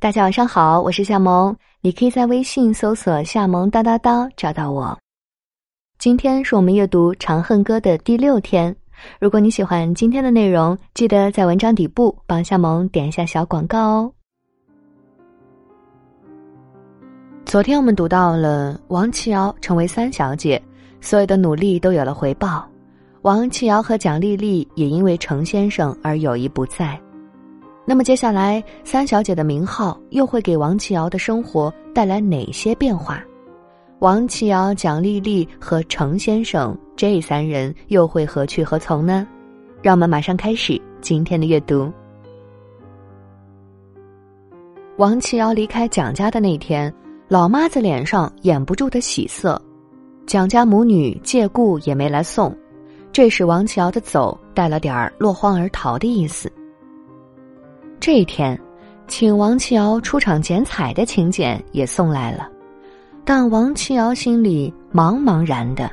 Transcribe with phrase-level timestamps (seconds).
[0.00, 4.96] 大家晚上好，我是夏萌，你可以在微信搜索“夏萌叨叨叨”找到我。
[5.98, 8.74] 今天是我们阅读《长恨歌》的第六天。
[9.18, 14.12] 如果你喜欢今天的内容，记得在文章底部帮夏萌点一下小广告哦。
[17.44, 20.62] 昨天我们读到了王琦瑶成为三小姐，
[21.00, 22.64] 所有的努力都有了回报。
[23.22, 26.96] 王琦瑶和蒋丽丽也因为程先生而友谊不在。
[27.88, 33.24] 那么接下来，三小姐的名号又会给王琦瑶的生活带来哪些变化？
[34.00, 39.26] 王琦瑶、蒋丽丽和程先生这三人又会何去何从呢？
[39.80, 41.90] 让我们马上开始今天的阅读。
[44.98, 46.92] 王琦瑶离开蒋家的那天，
[47.26, 49.58] 老妈子脸上掩不住的喜色，
[50.26, 52.54] 蒋家母女借故也没来送，
[53.12, 56.52] 这使王琦瑶的走带了点儿落荒而逃的意思。
[58.00, 58.58] 这一天，
[59.08, 62.48] 请王琦瑶出场剪彩的请柬也送来了，
[63.24, 65.90] 但王琦瑶心里茫茫然的，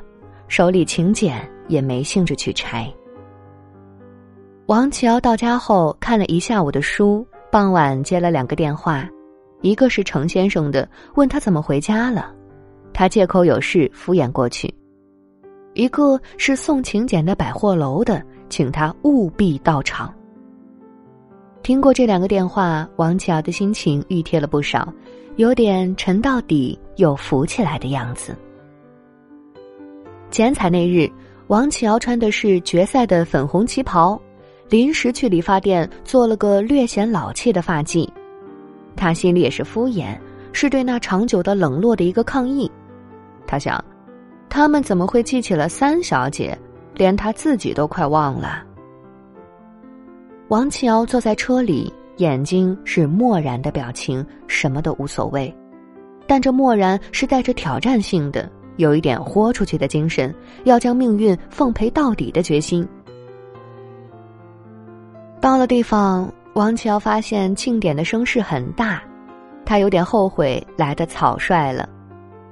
[0.47, 2.91] 手里请柬也没兴致去拆。
[4.67, 9.07] 王琦瑶到家后看了一下午的书，傍晚接了两个电话，
[9.61, 12.31] 一个是程先生的，问他怎么回家了，
[12.93, 14.69] 他借口有事敷衍过去；
[15.73, 20.13] 一个是送请柬的百货楼的，请他务必到场。
[21.65, 24.93] 听过这两个电话，王琦瑶的心情熨帖了不少，
[25.37, 28.37] 有点沉到底又浮起来的样子。
[30.29, 31.11] 剪彩那日，
[31.47, 34.21] 王琦瑶穿的是决赛的粉红旗袍，
[34.69, 38.07] 临时去理发店做了个略显老气的发髻。
[38.95, 40.15] 他心里也是敷衍，
[40.53, 42.71] 是对那长久的冷落的一个抗议。
[43.47, 43.83] 他想，
[44.49, 46.55] 他们怎么会记起了三小姐，
[46.93, 48.63] 连他自己都快忘了。
[50.49, 55.51] 王琦瑶坐在车里，眼睛是漠然的表情，什么都无所谓，
[56.27, 62.87] 但这漠然是带着挑战性的，有一点豁出去的精神，要将命运奉陪到底的决心。
[65.41, 69.01] 到了地方，王琦瑶发现庆典的声势很大，
[69.65, 71.89] 他有点后悔来的草率了，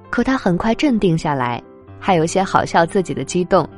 [0.09, 1.61] 可他很快镇定下来，
[1.99, 3.69] 还有些好笑自己的激动，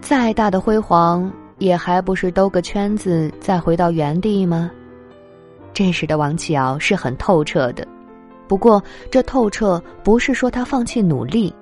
[0.00, 1.28] 再大的辉煌。
[1.58, 4.70] 也还不是兜个圈子再回到原地吗？
[5.74, 7.86] 这时的王琦尧是很透彻的，
[8.46, 11.54] 不过这透彻不是说他放弃努力，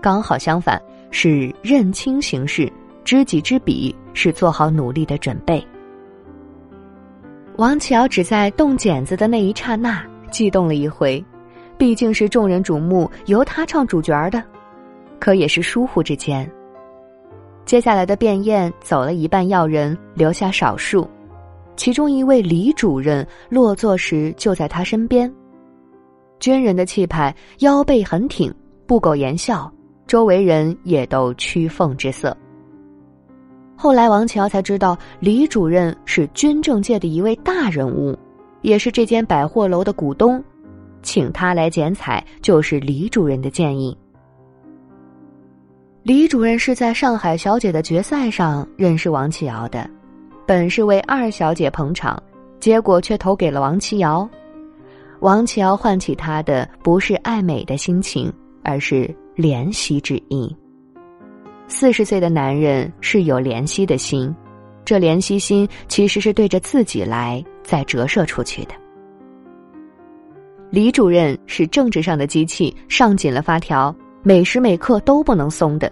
[0.00, 2.72] 刚好相反，是认清形势，
[3.04, 5.64] 知己知彼，是做好努力的准备。
[7.56, 11.22] 王琦尧只在动剪子的那一刹那激动了一回，
[11.76, 14.42] 毕竟是众人瞩目，由他唱主角的，
[15.20, 16.50] 可也是疏忽之间。
[17.72, 21.08] 接下来的便宴走了一半要人，留下少数。
[21.74, 25.32] 其中一位李主任落座时就在他身边。
[26.38, 28.54] 军人的气派，腰背很挺，
[28.86, 29.72] 不苟言笑，
[30.06, 32.36] 周围人也都趋奉之色。
[33.74, 38.14] 后来王乔才知道，李主任是军政界的一位大人物，
[38.60, 40.44] 也是这间百货楼的股东，
[41.00, 43.96] 请他来剪彩就是李主任的建议。
[46.02, 49.88] 李主任是在上海小姐的决赛上认识王琦尧的，
[50.44, 52.20] 本是为二小姐捧场，
[52.58, 54.28] 结果却投给了王琦尧。
[55.20, 58.32] 王琦尧唤起他的不是爱美的心情，
[58.64, 60.54] 而是怜惜之意。
[61.68, 64.34] 四十岁的男人是有怜惜的心，
[64.84, 68.74] 这怜惜心其实是对着自己来再折射出去的。
[70.68, 73.94] 李主任是政治上的机器，上紧了发条。
[74.24, 75.90] 每时每刻都不能松的，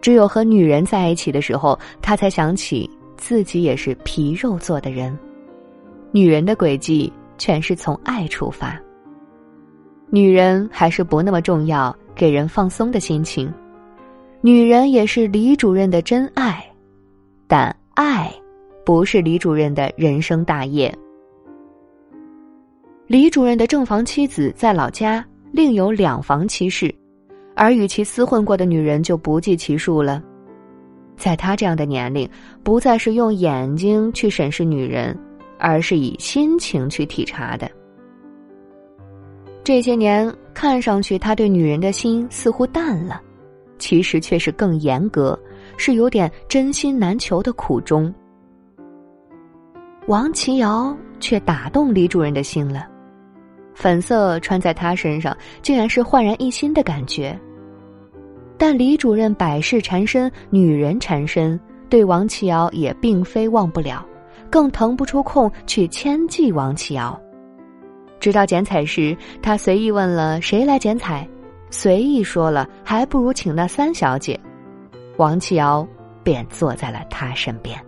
[0.00, 5.16] 只有和女人在一起的时候，他才想起自己也是皮肉做的人。
[6.10, 8.76] 女人的轨迹全是从爱出发。
[10.10, 13.52] 女人还是不那么重要，给人放松的心情。
[14.40, 16.64] 女人也是李主任的真爱，
[17.46, 18.32] 但爱
[18.84, 20.92] 不是李主任的人生大业。
[23.06, 26.92] 李主任的正房妻子在老家另有两房妻室。
[27.56, 30.22] 而与其厮混过的女人就不计其数了，
[31.16, 32.28] 在他这样的年龄，
[32.62, 35.18] 不再是用眼睛去审视女人，
[35.58, 37.68] 而是以心情去体察的。
[39.64, 43.20] 这些年看上去，他对女人的心似乎淡了，
[43.78, 45.36] 其实却是更严格，
[45.78, 48.14] 是有点真心难求的苦衷。
[50.06, 52.86] 王琦瑶却打动李主任的心了，
[53.76, 57.38] 粉色穿在他身上，竟然是焕然一新的感觉。
[58.56, 64.04] 但李主任百事缠身，女人缠身，对王琦尧也并非忘不了，
[64.50, 67.20] 更腾不出空去牵记王琦尧。
[68.18, 71.28] 直到剪彩时，他随意问了谁来剪彩，
[71.68, 74.40] 随意说了还不如请那三小姐，
[75.18, 75.86] 王启尧
[76.24, 77.78] 便坐在了他身边。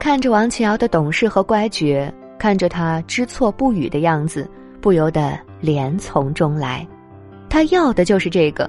[0.00, 4.48] 看着王启尧的懂事和乖觉，看着他知错不语的样子，
[4.80, 6.86] 不由得怜从中来。
[7.48, 8.68] 他要的就是这个。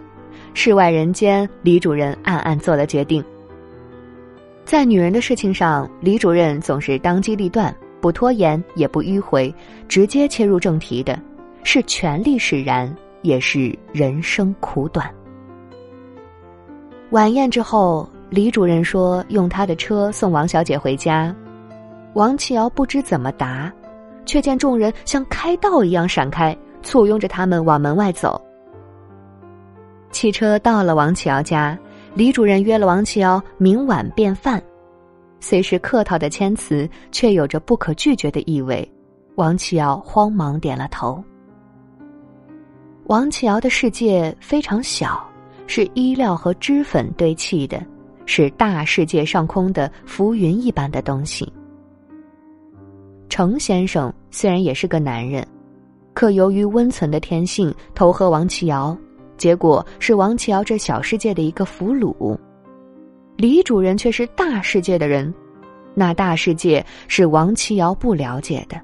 [0.54, 3.24] 世外人间，李主任暗暗做了决定。
[4.66, 9.54] 在女人的事情上，李主任总是当机立断，不拖延，也不迂回，
[9.88, 11.20] 直接切入正题的，
[11.64, 15.10] 是权力使然，也是人生苦短。
[17.12, 18.10] 晚宴之后。
[18.32, 21.36] 李主任说：“用他的车送王小姐回家。”
[22.14, 23.72] 王启尧不知怎么答，
[24.26, 28.42] 却见众人像开道一样闪开，簇拥着他们往门外走。
[30.12, 31.78] 汽车到了王启尧家，
[32.16, 34.62] 李主任约了王启尧明晚便饭，
[35.40, 38.90] 虽是客套的谦辞，却有着不可拒绝的意味。
[39.36, 41.24] 王启尧慌忙点了头。
[43.06, 45.24] 王启尧的世界非常小，
[45.68, 47.82] 是衣料和脂粉堆砌的。
[48.26, 51.52] 是大世界上空的浮云一般的东西。
[53.30, 55.48] 程先生虽然也是个男人，
[56.14, 58.98] 可由于温存的天性，投合王启尧，
[59.38, 62.38] 结果是王启尧这小世界的一个俘虏。
[63.38, 65.34] 李主任却是大世界的人，
[65.94, 68.82] 那大世界是王启尧不了解的，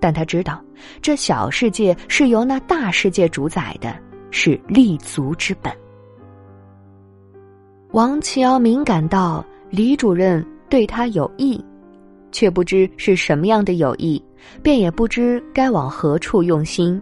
[0.00, 0.62] 但他知道
[1.02, 3.94] 这小世界是由那大世界主宰的，
[4.30, 5.70] 是立足之本。
[7.92, 11.62] 王启尧敏感到李主任对他有意，
[12.32, 14.22] 却不知是什么样的友谊，
[14.62, 17.00] 便也不知该往何处用心。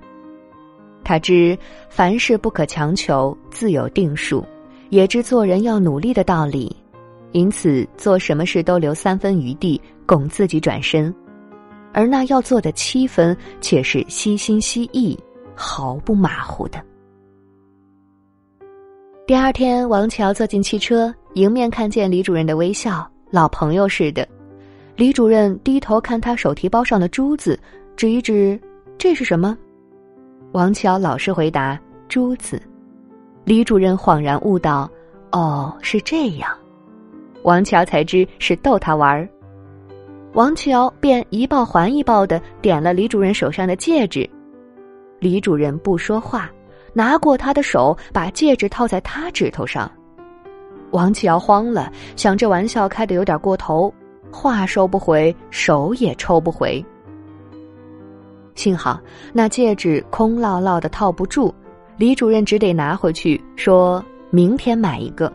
[1.03, 1.57] 他知
[1.89, 4.45] 凡事不可强求，自有定数，
[4.89, 6.75] 也知做人要努力的道理，
[7.33, 11.15] 因此做什么事都留三分余地供自己转身，
[11.93, 15.19] 而那要做的七分，却是悉心悉意，
[15.55, 16.83] 毫不马虎的。
[19.27, 24.27] 第二天，王乔坐进汽车，迎面看见李主任的微笑，老朋友似的。
[24.97, 27.59] 李主任低头看他手提包上的珠子，
[27.97, 28.59] 指一指
[28.97, 29.57] ：“这是什么？”
[30.53, 32.61] 王乔老实回答：“珠子。”
[33.45, 34.89] 李主任恍然悟道
[35.33, 36.51] ：“哦，是这样。”
[37.43, 39.29] 王乔才知是逗他玩儿。
[40.33, 44.29] 王乔便一报还一报的点了李主任手上的戒指。
[45.19, 46.51] 李主任不说话。
[46.97, 49.91] 拿过他的手，把戒指套在他指头上。
[50.93, 53.93] 王乔慌了，想这玩笑开的有点过头，
[54.35, 56.85] 话收不回，手也抽不回。
[58.57, 59.01] 幸好
[59.33, 61.55] 那戒指空落落的套不住，
[61.97, 65.33] 李主任只得拿回去，说明天买一个。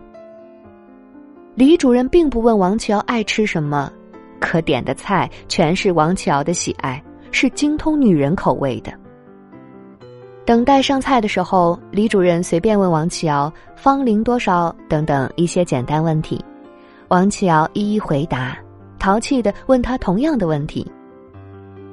[1.55, 3.91] 李主任并不问王启尧爱吃什么，
[4.39, 8.93] 可点的菜全是王启尧的喜爱，是精通女人口味的。
[10.45, 16.43] 等待上菜的时候，李主任随便问王启尧芳龄多少等等一些简单问题，
[17.09, 18.57] 王启尧一一回答，
[18.99, 20.85] 淘气的问他同样的问题，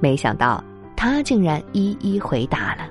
[0.00, 0.62] 没想到
[0.94, 2.88] 他竟然一一回答了。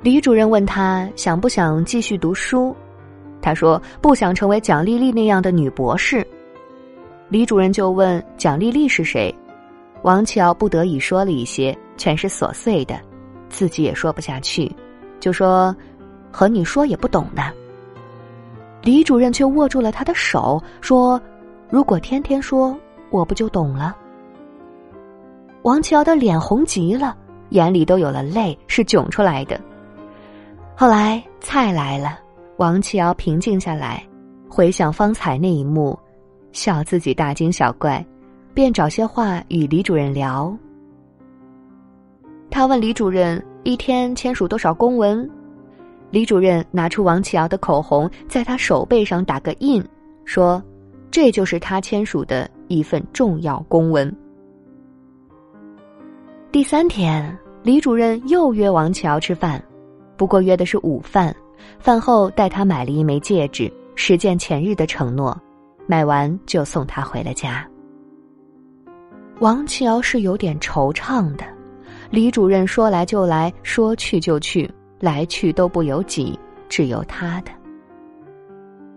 [0.00, 2.74] 李主任问他想不想继续读书，
[3.42, 6.26] 他说不想成为蒋丽丽那样的女博士。
[7.28, 9.34] 李主任就问蒋丽丽是谁，
[10.02, 12.98] 王启尧不得已说了一些，全是琐碎的。
[13.50, 14.74] 自己也说不下去，
[15.18, 15.74] 就说
[16.32, 17.42] ：“和你说也不懂的。”
[18.82, 21.20] 李主任却握住了他的手，说
[21.70, 22.76] ：“如果天天说，
[23.10, 23.96] 我不就懂了？”
[25.62, 27.16] 王启尧的脸红极了，
[27.50, 29.60] 眼里都有了泪，是囧出来的。
[30.74, 32.18] 后来菜来了，
[32.56, 34.02] 王启尧平静下来，
[34.48, 35.98] 回想方才那一幕，
[36.52, 38.04] 笑自己大惊小怪，
[38.54, 40.56] 便找些话与李主任聊。
[42.50, 45.28] 他问李主任：“一天签署多少公文？”
[46.10, 49.84] 李主任拿出王启尧的口红，在他手背上打个印，
[50.24, 50.60] 说
[51.10, 54.14] ：“这就是他签署的一份重要公文。”
[56.52, 59.62] 第三天，李主任又约王乔吃饭，
[60.16, 61.34] 不过约的是午饭。
[61.78, 65.38] 饭后带他买了一枚戒指，实践前日的承诺。
[65.86, 67.68] 买完就送他回了家。
[69.40, 71.44] 王乔是有点惆怅的。
[72.10, 76.38] 李主任说来就来，说去就去，来去都不由己，
[76.68, 77.50] 只由他的。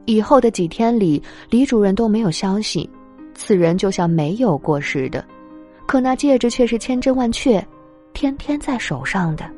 [0.05, 2.89] 以后的几天里，李主任都没有消息，
[3.33, 5.23] 此人就像没有过似的，
[5.85, 7.65] 可那戒指却是千真万确，
[8.13, 9.49] 天天在手上的。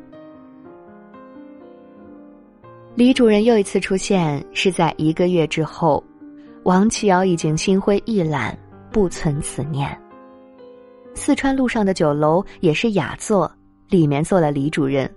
[2.94, 6.02] 李主任又一次出现，是在一个月之后，
[6.62, 8.56] 王启尧已经心灰意懒，
[8.90, 9.86] 不存此念。
[11.12, 13.50] 四川路上的酒楼也是雅座，
[13.90, 15.10] 里面坐了李主任。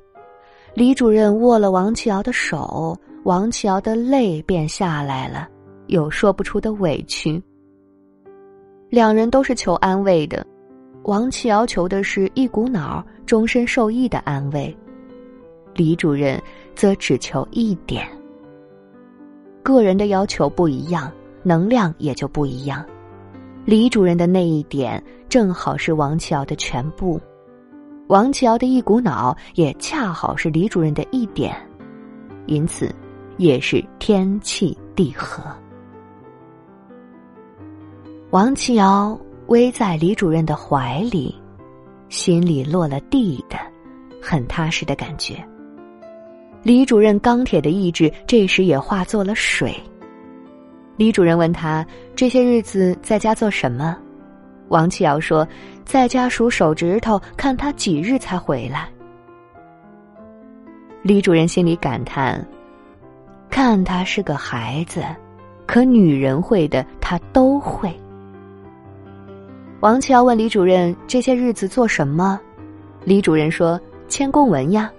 [0.74, 5.48] 李主任握了王启尧的手，王启尧的泪便下来了，
[5.88, 7.42] 有说不出的委屈。
[8.90, 10.46] 两人都是求安慰的，
[11.04, 14.76] 王启尧求的是一股脑终身受益的安慰，
[15.76, 16.42] 李主任
[16.74, 18.08] 则只求一点。
[19.62, 21.12] 个人的要求不一样，
[21.44, 22.84] 能量也就不一样。
[23.66, 27.20] 李主任的那一点正好是王启尧的全部，
[28.08, 31.56] 王启尧的一股脑也恰好是李主任的一点，
[32.48, 32.90] 因此
[33.40, 35.42] 也是天气地合。
[38.32, 41.34] 王启尧偎在李主任的怀里，
[42.10, 43.58] 心里落了地的，
[44.22, 45.44] 很踏实的感觉。
[46.62, 49.74] 李主任钢铁的意志这时也化作了水。
[50.98, 53.98] 李主任问他这些日子在家做什么，
[54.68, 55.48] 王启尧说，
[55.86, 58.90] 在家数手指头，看他几日才回来。
[61.02, 62.46] 李主任心里感叹：
[63.50, 65.04] 看他是个孩子，
[65.66, 67.94] 可女人会的他都会。
[69.82, 72.40] 王乔问李主任：“这些日子做什么？”
[73.04, 74.92] 李主任说：“签公文呀。”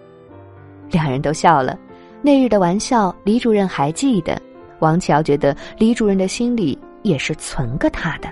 [0.91, 1.79] 两人都笑了。
[2.23, 4.41] 那日的玩笑，李主任还记得。
[4.81, 8.29] 王乔觉得李主任的心里也是存个他的。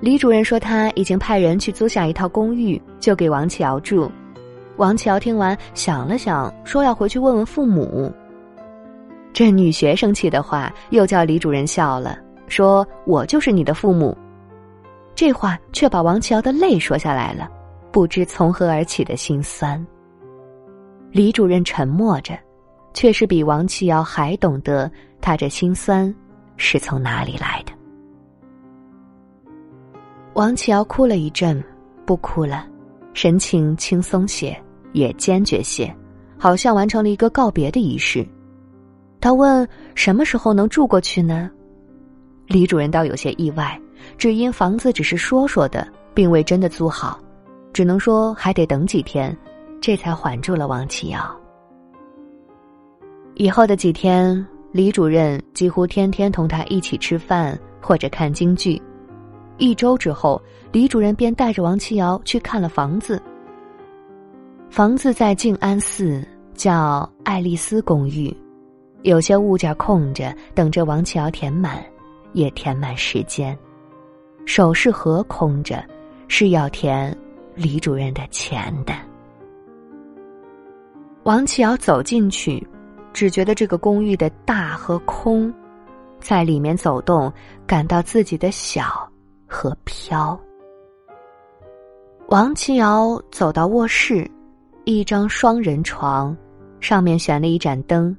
[0.00, 4.10] 李主任说他已经派人去租下一套公寓，就给王乔住。
[4.80, 8.10] 王启尧听完想了想，说要回去问问父母。
[9.30, 12.18] 这女学生气的话，又叫李主任笑了。
[12.48, 14.16] 说：“我就是你的父母。”
[15.14, 17.46] 这话却把王启尧的泪说下来了，
[17.92, 19.86] 不知从何而起的心酸。
[21.12, 22.32] 李主任沉默着，
[22.94, 26.12] 却是比王启尧还懂得他这心酸
[26.56, 27.72] 是从哪里来的。
[30.32, 31.62] 王启尧哭了一阵，
[32.06, 32.66] 不哭了，
[33.12, 34.58] 神情轻松些，
[34.92, 35.94] 也坚决些，
[36.38, 38.26] 好像完成了一个告别的仪式。
[39.20, 41.50] 他问：“什么时候能住过去呢？”
[42.48, 43.80] 李主任倒有些意外，
[44.16, 47.20] 只因房子只是说说的，并未真的租好，
[47.72, 49.36] 只能说还得等几天，
[49.80, 51.20] 这才缓住了王启尧。
[53.34, 58.80] 以后的几天，李主任几乎天天同他一起吃饭或者看京剧。
[59.58, 60.40] 一周之后，
[60.72, 63.22] 李主任便带着王启尧去看了房子。
[64.70, 66.24] 房子在静安寺，
[66.54, 68.34] 叫爱丽丝公寓，
[69.02, 71.84] 有些物件空着，等着王启尧填满。
[72.32, 73.58] 也填满时间，
[74.46, 75.84] 首饰盒空着，
[76.28, 77.12] 是要填
[77.56, 78.94] 李主任的钱的。
[81.24, 82.64] 王启尧走进去，
[83.12, 85.52] 只觉得这个公寓的大和空，
[86.20, 87.32] 在里面走动，
[87.66, 89.10] 感到自己的小
[89.48, 90.38] 和飘。
[92.28, 94.30] 王启尧走到卧室，
[94.84, 96.36] 一张双人床，
[96.80, 98.16] 上面悬了一盏灯，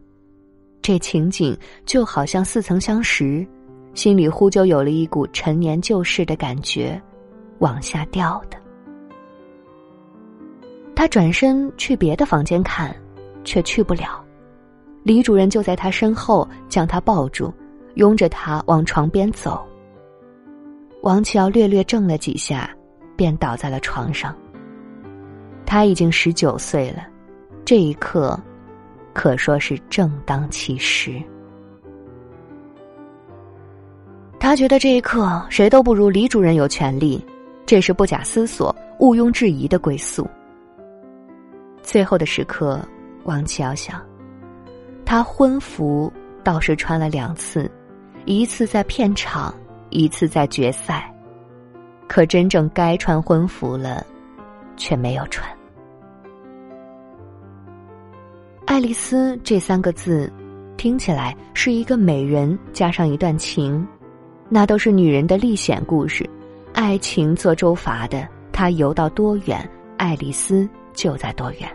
[0.82, 3.46] 这情景就好像似曾相识。
[3.94, 7.02] 心里忽就有了一股陈年旧事的感觉，
[7.60, 8.58] 往下掉的。
[10.96, 12.96] 他转身去别的房间看，
[13.44, 14.24] 却去不了。
[15.04, 17.54] 李主任就在他身后，将他抱住，
[17.96, 19.62] 拥着他往床边走。
[21.02, 22.70] 王启尧略略怔了几下，
[23.18, 24.34] 便倒在了床上。
[25.72, 27.08] 他已经十九岁了，
[27.64, 28.38] 这一刻，
[29.14, 31.14] 可说是正当其时。
[34.38, 37.26] 他觉得这一刻谁都不如李主任有权利，
[37.66, 40.30] 这是不假思索、毋庸置疑的归宿。
[41.82, 42.86] 最后的时刻，
[43.24, 44.06] 王启尧想，
[45.06, 46.12] 他婚服
[46.44, 47.72] 倒是穿了两次，
[48.26, 49.56] 一次在片场，
[49.90, 51.10] 一次在决赛，
[52.10, 54.06] 可真正该穿婚服了，
[54.76, 55.50] 却没有穿。
[58.72, 60.32] 爱丽丝这三个字，
[60.78, 63.86] 听起来是一个美人加上一段情。
[64.48, 66.26] 那都是女人的历险故事，
[66.72, 71.70] 爱情做舟筏的，她游到多远，爱丽丝就在多远。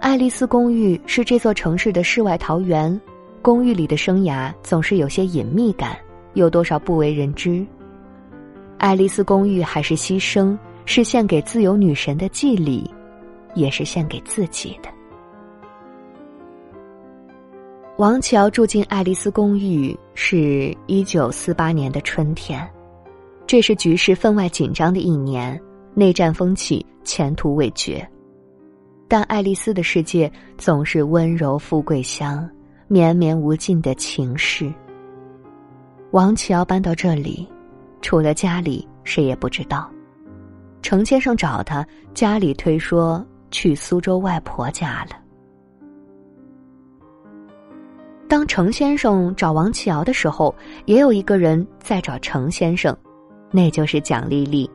[0.00, 2.98] 爱丽丝公寓是这座城市的世外桃源，
[3.42, 5.98] 公寓里的生涯总是有些隐秘感，
[6.32, 7.62] 有多少不为人知。
[8.78, 12.90] 爱丽丝公寓还是牺牲，是献给自由女神的祭礼，
[13.54, 14.88] 也是献给自己的。
[18.00, 22.66] 王乔住进爱丽丝公寓是一九四八年的春天，
[23.46, 25.60] 这是局势分外紧张的一年，
[25.92, 28.02] 内战风起，前途未决。
[29.06, 32.48] 但爱丽丝的世界总是温柔富贵乡，
[32.88, 34.72] 绵绵无尽的情事。
[36.12, 37.46] 王乔搬到这里，
[38.00, 39.90] 除了家里，谁也不知道。
[40.80, 45.19] 程先生找他，家里推说去苏州外婆家了。
[48.30, 52.96] 当程先生找王启尧的时候，也有一个人在找程先生，
[53.50, 54.70] 那就是蒋丽丽。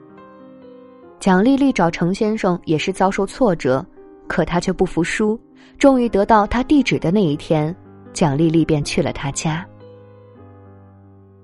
[1.22, 3.84] 蒋丽丽找程先生也是遭受挫折，
[4.28, 5.40] 可她却不服输，
[5.78, 7.74] 终于得到他地址的那一天，
[8.12, 9.66] 蒋丽丽便去了他家。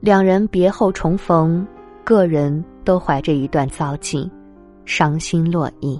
[0.02, 1.66] 两人别后重逢，
[2.04, 4.30] 个人都怀着一段遭际，
[4.84, 5.98] 伤心落意。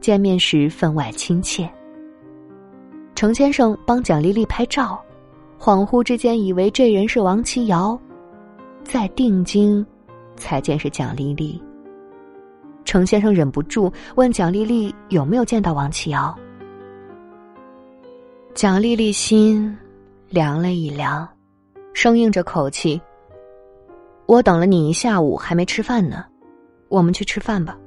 [0.00, 1.68] 见面时分外亲切。
[3.16, 5.02] 程先生帮蒋丽丽拍照，
[5.60, 8.00] 恍惚之间以为这人是王琦尧，
[8.82, 9.84] 再定睛，
[10.34, 11.62] 才见是蒋丽丽。
[12.82, 16.34] 程先生忍不住问蒋丽丽有没有见到王启尧。
[18.54, 19.76] 蒋丽丽心
[20.30, 21.28] 凉了一凉，
[21.92, 22.98] 生硬着口气
[24.24, 26.24] ：“我等了你一下午还没吃饭呢，
[26.88, 27.78] 我们去吃饭吧。”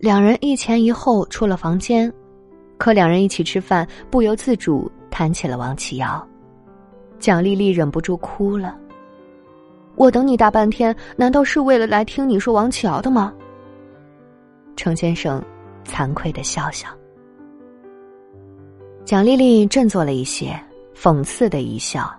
[0.00, 2.10] 两人一前一后出了房间，
[2.78, 6.26] 可两人一起吃饭，不由自主谈起了王启尧。
[7.20, 8.76] 蒋丽丽忍不住哭了。
[9.94, 13.32] 我等你大半天，难道是为了来听你说王启尧的吗？
[14.74, 15.40] 程先生
[15.84, 16.88] 惭愧的笑笑。
[19.04, 20.58] 蒋丽丽振作了一些，
[20.96, 22.10] 讽刺的一笑：“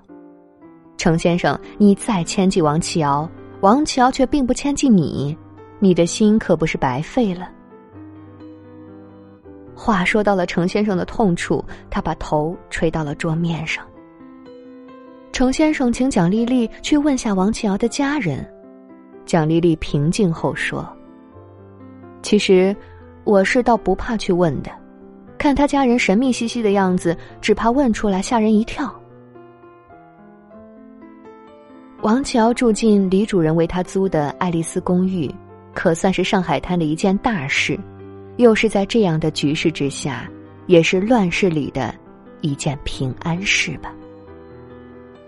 [0.95, 3.27] 程先生，你再牵记王启尧，
[3.61, 5.35] 王启尧却并不牵记你，
[5.79, 7.49] 你的心可不是白费了。”
[9.83, 13.85] 话说到了程先生的痛处，他把头垂到了桌面上。
[15.33, 18.49] 程先生请蒋丽丽去问下王启尧的家人。
[19.25, 20.87] 蒋丽丽平静后说
[22.23, 22.73] ：“其实，
[23.25, 24.71] 我是倒不怕去问的，
[25.37, 28.89] 看他家人神秘兮兮的样子，只怕问出来吓人一跳。”
[32.03, 35.29] 王启尧住进李主人为他租的爱丽丝公寓，
[35.73, 37.77] 可算是上海滩的一件大事，
[38.37, 40.29] 又是在这样的局势之下，
[40.67, 41.93] 也是乱世里的
[42.41, 43.93] 一件平安事吧。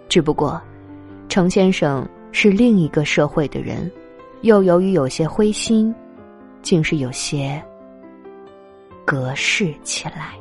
[0.07, 0.61] 只不过，
[1.27, 3.91] 程先生是另一个社会的人，
[4.41, 5.93] 又由于有些灰心，
[6.61, 7.61] 竟是有些
[9.03, 10.33] 隔世起来。